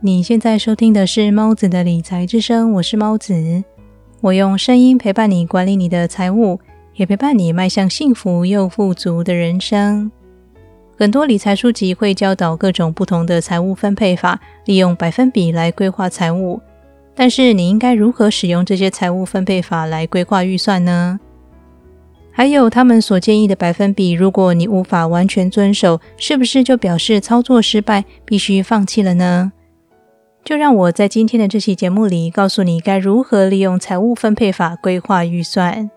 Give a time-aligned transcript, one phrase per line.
[0.00, 3.64] 你现在收听的是猫子的理财之声，我是猫子。
[4.20, 6.60] 我用声音陪伴你管理你的财务，
[6.96, 10.12] 也陪伴你迈向幸福又富足的人生。
[10.98, 16.60] 很多理财书籍会教导各种不同的财务分配法，利用百分比来规划财务。
[17.14, 21.18] 但是，你应该如何使用这些财务分配法来规划预算呢？
[22.30, 29.52] 还有，他们所建议的百分比，如果你无法完全遵守，是不是就表示操作失败，必须放弃了呢？
[30.46, 35.90] 就让我在今天的这期节目里，告诉你该如何利用财务分配法规划预算。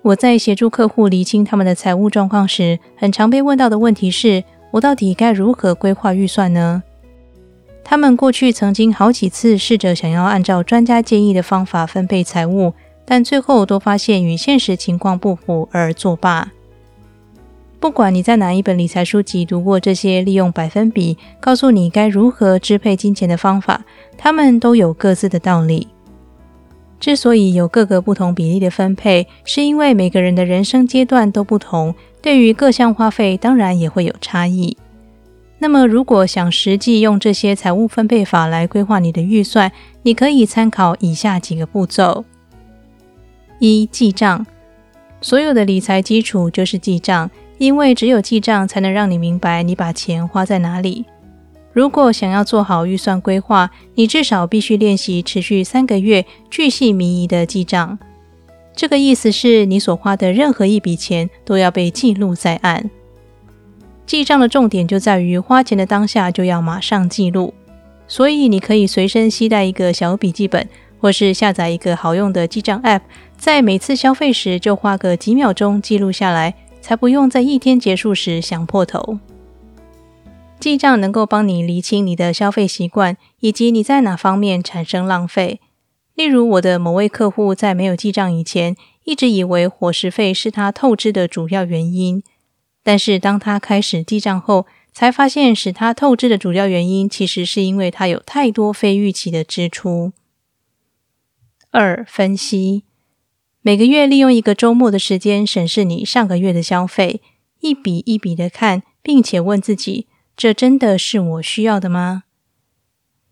[0.00, 6.82] 我在协助客户厘清他们的财务状况时，很常被问到的问题是：我到底该如何规划预算呢？
[7.84, 12.72] 他们过去曾经好几次试着想要按照专家建议的方法分配财务，
[13.04, 16.52] 但最后都发现与现实情况不符而作罢。
[17.80, 23.82] 不管你在哪一本理财书籍读过这些利用百分比告诉你该如何支配金钱的方法，
[24.16, 25.86] 他们都有各自的道理。
[26.98, 34.76] 之所以有各个不同比例的分配，是因为每个人的人生阶段都不同，对于各项花费当然也会有差异。
[35.60, 39.70] 那么，如果想实际用这些财务分配法来规划你的预算，
[40.02, 42.24] 你可以参考以下几个步骤：
[43.60, 44.44] 一、记账。
[45.20, 47.30] 所有的理财基础就是记账。
[47.58, 51.04] 因为只有记账，才能让你明白你把钱花在哪里。
[51.72, 57.98] 如果想要做好预算规划，你至少必须练习持续三个月、巨细靡遗的记账。
[58.74, 62.88] 这个意思是你所花的任何一笔钱都要被记录在案。
[64.06, 67.52] 记账的重点就在于花钱的当下就要马上记录。
[68.06, 70.66] 所以你可以随身携带一个小笔记本，
[70.98, 73.02] 或是下载一个好用的记账 App，
[73.36, 76.54] 在每次消费时就花个几秒钟记录下来。
[76.80, 79.18] 才不用在一天结束时想破头。
[80.58, 85.60] 记账能够帮你厘清你的消费习惯，以及你在哪方面产生浪费。
[86.14, 88.74] 例如，我的某位客户在没有记账以前，
[89.04, 92.24] 一直以为伙食费是他透支的主要原因。
[92.82, 100.12] 但是当他开始记账后，才发现使他透支的主要原因，其实是因为他有太多非预期的支出。
[101.70, 102.82] 二、分析。
[103.68, 107.20] 每个月利用一个周末的时间审视你上个月的消费，
[107.60, 112.22] 一笔一笔的看，并且问自己：这真的是我需要的吗？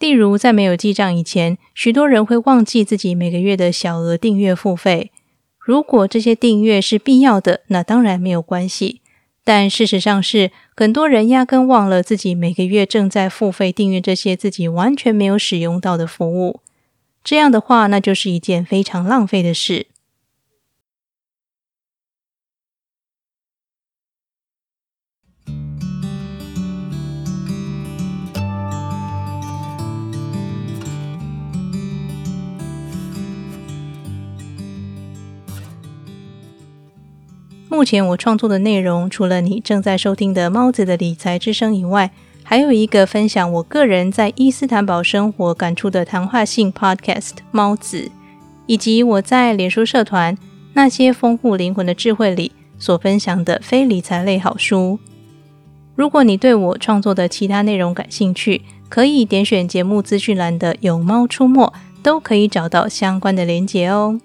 [0.00, 5.12] 例如，在没有记账以前，许多人会忘记自己每个月的小额订阅付费。
[5.60, 9.02] 如果这些订阅是必要的，那当然没有关系。
[9.44, 16.58] 但事实上是，很多人压根忘了自己每个月正在付费订阅这些自己完全没有使用到的服务。
[17.22, 19.86] 这样的话，那就是一件非常浪费的事。
[37.74, 42.12] 目前我创作的内容，除了你正在收听的猫子的理财之声以外，
[42.44, 48.08] 还有一个分享我个人在伊斯坦堡生活感触的谈话性 Podcast 猫子，
[48.66, 50.38] 以及我在脸书社团
[50.74, 55.00] 那些丰富灵魂的智慧里所分享的非理财类好书。
[55.96, 61.72] 如果你对我创作的其他内容感兴趣，可以点选节目资讯栏的“有猫出没”，
[62.04, 64.20] 都可以找到相关的连结哦。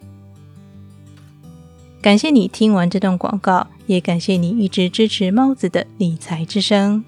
[2.01, 7.03] 感谢你听完这段广告，也感谢你一直支持猫子的理财之声。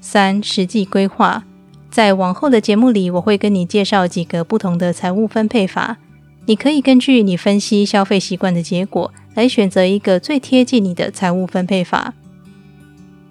[0.00, 1.44] 三、实际规划，
[1.92, 5.98] 在往后的节目里，我会跟你介绍几个不同的财务分配法，
[6.46, 12.14] 你可以根据你分析消费习惯的结果，来选择一个最贴近你的财务分配法。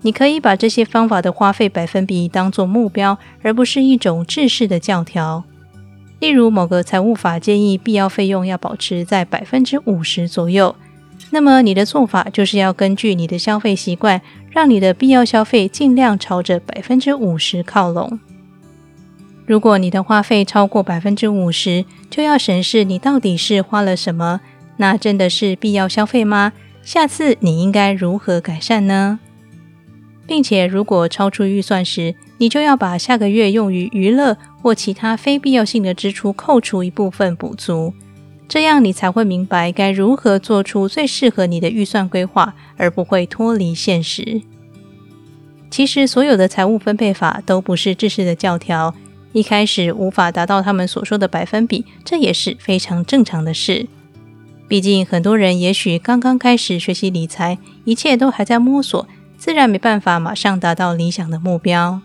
[0.04, 5.44] 你可以把这些方法的花费百分比当做目标，而不是一种制式的教条。
[6.20, 10.76] 例如，某个财务法建议必要费用要保持在百分之五十左右，
[11.32, 14.22] 那么你的做法就是要根据你的消费习惯，
[14.52, 18.20] 让你的必要消费尽量朝着百分之五十靠拢。
[19.46, 24.42] 如果你的花费超过百分之五十，就要审视你到底是花了什么，
[24.78, 26.52] 那真的是必要消费吗？
[26.84, 29.20] 下次你应该如何改善呢？
[30.30, 37.96] 并且，如果超出预算时，你就要把下个月用于娱乐或其他非必要性的支出扣除一部分补足，
[38.48, 44.44] 这样你才会明白该如何做出最适合你的预算规划，而不会脱离现实。
[45.72, 48.94] 其实，所有的财务分配法都不是制式的教条，
[49.32, 53.88] 一开始无法达到他们所说的百分比，这也是非常正常的事。
[54.68, 59.08] 毕竟很多人也许刚刚开始学习理财，一切都还在摸索，
[59.50, 62.02] 自然没办法马上达到理想的目标。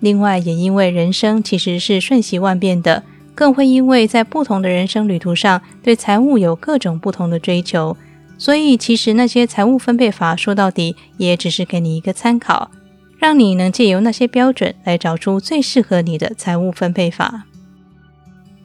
[0.00, 7.96] 另外，也因为人生其实是瞬息万变的，更会因为在不同的人生旅途上，对财务有各种不同的追求。
[8.36, 12.72] 所以，其实那些财务分配法说到底，也只是给你一个参考，
[13.20, 17.44] 让你能借由那些标准来找出最适合你的财务分配法。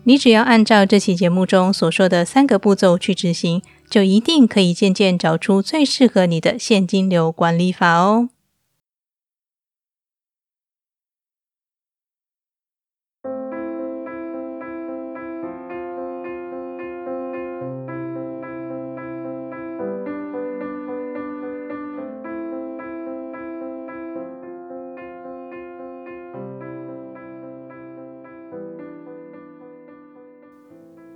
[0.06, 3.62] 你只要按照这期节目中所说的三个步骤去执行，
[3.92, 8.30] 就一定可以渐渐找出最适合你的现金流管理法哦。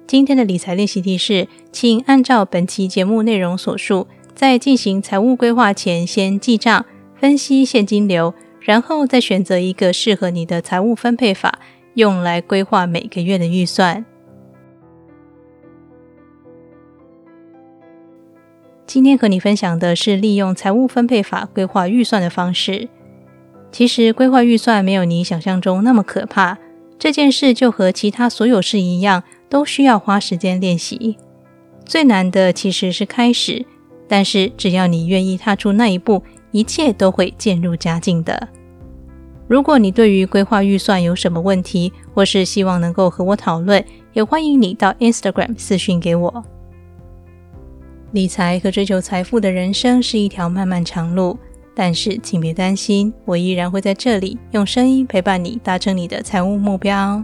[0.07, 4.05] 今天的理财练习题是，请按照本期节目内容所述，
[4.35, 6.85] 在进行财务规划前，先记账、
[7.15, 11.57] 分析现金流，然后再选择一个适合你的财务分配法，
[11.95, 14.05] 用来规划每个月的预算。
[18.85, 22.87] 今天和你分享的是利用财务分配法规划预算的方式。
[23.71, 26.59] 其实，规划预算没有你想象中那么可怕。
[26.97, 29.23] 这件事就和其他所有事一样。
[29.55, 31.15] 都需要花时间练习，
[31.85, 33.65] 最难的其实是开始。
[34.05, 36.21] 但是只要你愿意踏出那一步，
[36.51, 38.49] 一切都会渐入佳境的。
[39.47, 43.81] 如果你对于规划预算有什么问题，或是希望能够和我讨论，
[44.11, 46.43] 也欢迎你到 Instagram 私讯给我。
[48.11, 51.39] 理财和追求财富的人生是一条漫漫长路，
[51.73, 57.23] 但是请别担心，我依然会在这里用声音陪伴你，达成你的财务目标。